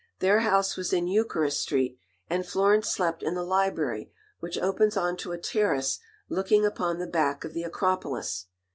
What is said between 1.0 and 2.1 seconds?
Eucharis Street,